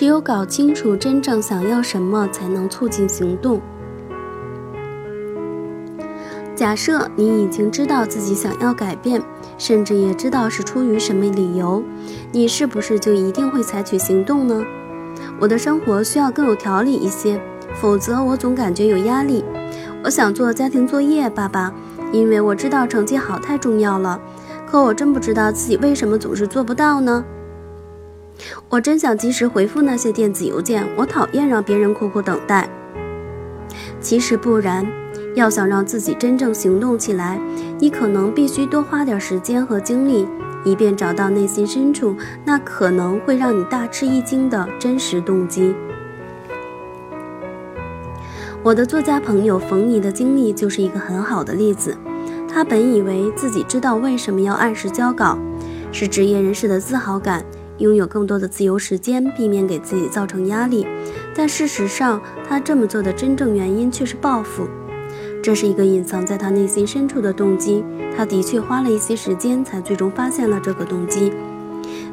[0.00, 3.60] 只有搞清楚真正想要什么，才能促进行动。
[6.56, 9.22] 假设你已经知道自己想要改变，
[9.58, 11.84] 甚至也知道是出于什么理由，
[12.32, 14.64] 你是不是就一定会采取行动呢？
[15.38, 17.38] 我的生活需要更有条理一些，
[17.74, 19.44] 否则我总感觉有压力。
[20.02, 21.70] 我想做家庭作业，爸爸，
[22.10, 24.18] 因为我知道成绩好太重要了。
[24.66, 27.22] 可我真不知道自己为什么总是做不到呢？
[28.68, 32.68] 我真想及时回复那些电子邮件，我讨厌让别人苦苦等待。
[34.00, 34.86] 其实不然。
[35.36, 37.40] 要想让自己真正行动起来，
[37.78, 40.26] 你可能必须多花点时间和精力，
[40.64, 45.72] 以便找到内心深处那可能会让你大吃一惊的真实动机。
[48.64, 51.96] 我的作家朋友冯妮的经历就是一个很好的例子。
[52.52, 55.38] 他本以为自己知道为什么要按时交稿，
[55.92, 57.44] 是职业人士的自豪感，
[57.80, 60.86] 拥有更多的自由时间，避免给自己造成压力。
[61.34, 64.68] 但事实上，他这么做的真正原因却是报复。
[65.42, 67.82] 这是一个隐藏在他内心深处的动机，
[68.16, 71.32] 他的确花了一些时间才最终发现了这个动机。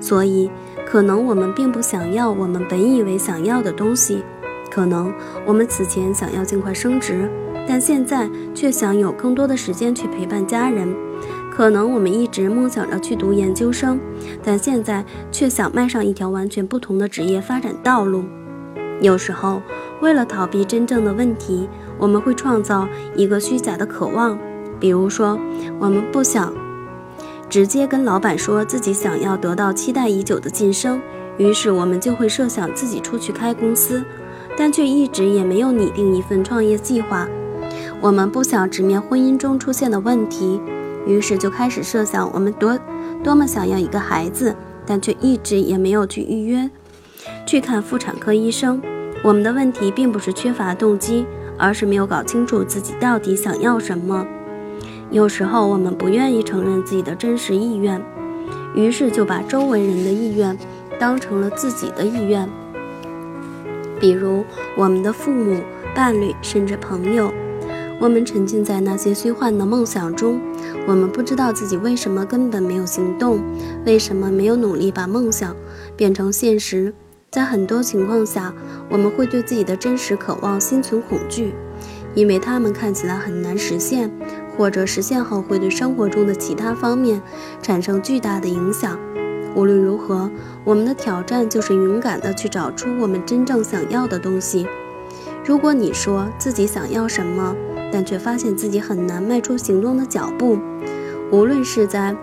[0.00, 0.48] 所以，
[0.86, 4.22] 可能我们并不想要我们本以为想要的东西，
[4.70, 5.12] 可能
[5.44, 7.28] 我们此前想要尽快升职，
[7.66, 10.88] 但现在却想有更多的时间去陪伴家人；
[11.56, 13.98] 可能我们一直梦想着去读研究生，
[14.42, 18.24] 但现在却想迈上一条完全不同的职业发展道路。
[19.00, 19.62] 有时候，
[20.02, 21.68] 为了逃避真正的问题。
[21.98, 24.38] 我们会创造一个虚假的渴望，
[24.78, 25.38] 比如说，
[25.78, 26.52] 我们不想
[27.48, 31.00] 直接跟老板说自己想要得到期待已久的晋升，
[31.38, 34.04] 于是我们就会设想自己出去开公司，
[34.58, 37.26] 但却一直也没有拟定一份创业计划。
[38.02, 40.60] 我们不想直面婚姻中出现的问题，
[41.06, 42.78] 于是就开始设想我们多
[43.22, 44.54] 多么想要一个孩子，
[44.84, 46.68] 但却一直也没有去预约
[47.46, 48.82] 去看妇产科医生。
[49.22, 51.24] 我们的问题并不是缺乏动机。
[51.58, 54.26] 而是没有搞清楚自己到底想要什么。
[55.10, 57.98] 有时候我们不愿意承认自己的真实意愿，
[58.74, 60.54] 于是就把周围人的意愿
[60.98, 62.46] 当成了自己的意愿。
[63.98, 64.44] 比如
[64.76, 65.62] 我们的父母、
[65.94, 67.32] 伴侣，甚至朋友。
[67.98, 70.38] 我们沉浸在那些虚幻的梦想中，
[70.86, 73.40] 我们不知道自己为什么根本没有行动，
[73.84, 75.54] 为什么没有努力把梦想
[75.96, 76.92] 变成现实。
[77.30, 78.54] 在很多情况下，
[78.88, 81.52] 我们会对自己的真实渴望心存恐惧，
[82.14, 84.10] 因为他们看起来很难实现，
[84.56, 87.20] 或者实现后会对生活中的其他方面
[87.60, 88.98] 产生巨大的影响。
[89.54, 90.30] 无论如何，
[90.64, 94.66] 我们的挑战就是勇敢地去找出我们真正想要的东西。
[95.44, 97.54] 如果你说自己想要什么，
[97.92, 100.58] 但却发现自己很难迈出行动的脚步，
[101.30, 102.14] 无论是在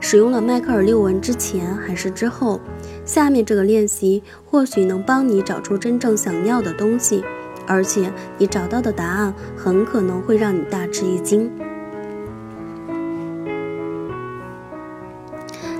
[0.00, 2.60] 使用了迈克尔六纹之前还是之后。
[3.04, 7.24] 下面这个练习或许能帮你找出真正想要的东西，
[7.66, 11.50] 而且你找到的答案很可能会让你大吃一惊。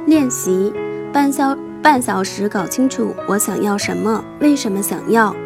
[0.06, 0.72] 练习
[1.12, 5.37] 半小半小时，搞清楚我想要什么，为什么想要。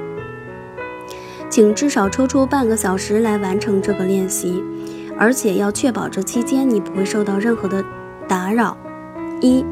[1.52, 4.64] 请至少抽出半个小时来完成这个练习，
[5.18, 7.84] 而且要确保这期间你不会受到任何的
[8.26, 8.74] 打扰。
[9.42, 9.62] 一。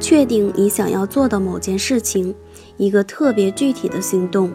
[0.00, 2.34] 确定你想要做的某件事情，
[2.76, 4.50] 一个特别具体的行动。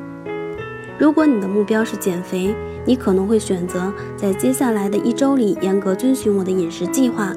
[1.00, 2.54] 如果你的目标是减肥，
[2.86, 7.34] 你可能会选择在接下来的一周里严格遵循我的饮食计划。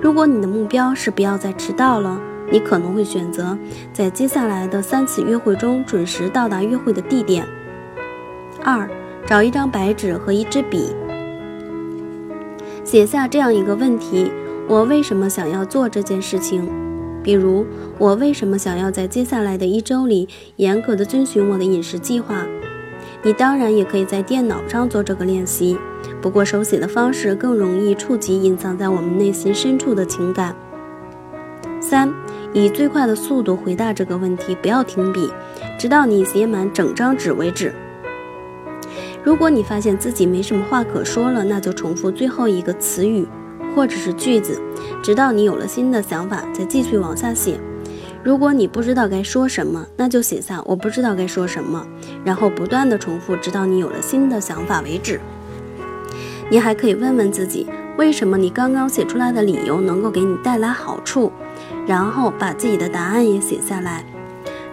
[0.00, 2.18] 如果你的目标是不要再迟到了，
[2.50, 3.58] 你可能会选择
[3.92, 7.46] 在接下来的三次约会中准时到达约会的地点。
[8.66, 8.88] 二，
[9.26, 10.96] 找一张白纸和一支笔，
[12.82, 14.32] 写下这样一个问题：
[14.66, 16.66] 我为什么想要做这件事情？
[17.22, 17.66] 比如，
[17.98, 20.26] 我为什么想要在接下来的一周里
[20.56, 22.46] 严格的遵循我的饮食计划？
[23.22, 25.76] 你当然也可以在电脑上做这个练习，
[26.22, 30.56] 不过手写的方式更容易触及隐藏在我们内心深处的情感。
[31.82, 32.10] 三，
[32.54, 35.30] 以最快的速度回答这个问题，不要停笔，
[35.78, 37.70] 直到你写满整张纸为止。
[39.24, 43.26] 如果你发现自己没什么话可说了，那就重复最后一个词语。
[43.74, 44.60] 或者是句子，
[45.02, 47.58] 直到你有了新的想法，再继续往下写。
[48.22, 51.84] 如果你不知道该说什么，那就写下“我不知道该说什么”，
[52.24, 55.20] 然后不断的重复，直到你有了新的想法为止。
[56.48, 57.66] 你还可以问问自己，
[57.98, 61.32] 为什么你刚刚写出来的理由能够给你带来好处，
[61.84, 64.04] 然后把自己的答案也写下来。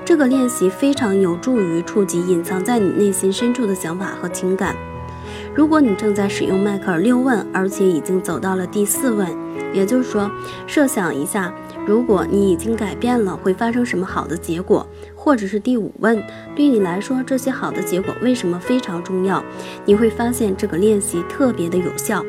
[0.03, 4.75] 这个练习非常有助于触及隐藏在你内心深处的想法和情感。
[5.53, 9.27] 如果你正在使用迈克尔六问，而且已经走到了第四问，
[9.73, 10.29] 也就是说，
[10.65, 11.53] 设想一下，
[11.85, 14.85] 如果你已经改变了，会发生什么好的结果？
[15.15, 16.21] 或者是第五问，
[16.55, 19.43] 对你来说这些好的结果为什么非常重要？
[19.85, 22.25] 你会发现这个练习特别的有效。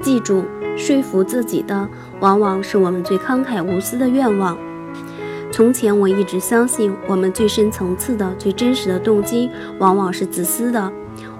[0.00, 0.44] 记住，
[0.76, 1.88] 说服自己的
[2.20, 4.56] 往往是我们最慷慨无私的愿望。
[5.50, 10.92] 从前我一直相信，我们最深层次的、最真实的动机往往是自私的，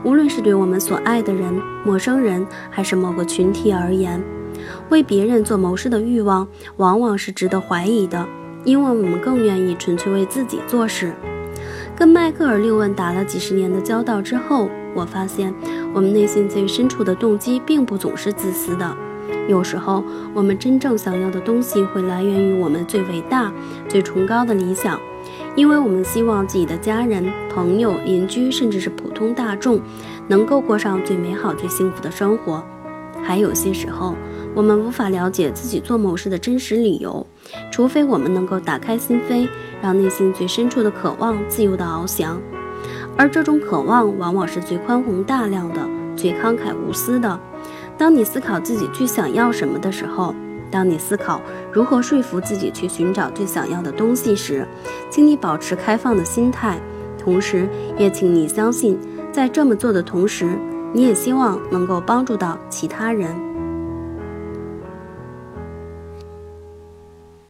[0.03, 1.53] 无论是对我们所爱的人、
[1.85, 4.23] 陌生人，还是某个群体而言，
[4.89, 6.49] 为别人做谋事的欲望
[6.79, 8.27] 往往是值得怀疑的，
[8.65, 11.13] 因为我们更愿意纯粹为自己做事。
[11.95, 15.53] 跟迈克尔·六问打了几十年的交道之后，我发现。
[15.95, 18.95] 我们内心最深处的动机并不总是自私的，
[19.49, 20.03] 有时候
[20.35, 23.53] 我们真正想要的东西会来源于我们最伟大、
[23.89, 24.99] 最崇高的理想，
[25.55, 29.81] 因为我们希望自己的家人、朋友、邻居，甚至是普通大众，
[30.27, 32.63] 能够过上最美好、最幸福的生活。
[33.23, 34.15] 还有些时候，
[34.55, 37.27] 我们无法了解自己做某事的真实理由，
[37.71, 39.49] 除非我们能够打开心扉，
[39.81, 42.41] 让内心最深处的渴望自由地翱翔。
[43.17, 45.81] 而这种渴望往往是最宽宏大量的、
[46.15, 47.41] 最慷慨无私的。
[47.99, 50.35] 当你思考自己最想要什么的时候，
[50.71, 51.41] 当你思考
[51.73, 54.67] 如何说服自己去寻找最想要的东西时，
[55.11, 56.79] 请你保持开放的心态，
[57.19, 58.99] 同时也请你相信，
[59.33, 60.59] 在这么做的同时，
[60.93, 63.46] 你也希望能够帮助到其他人。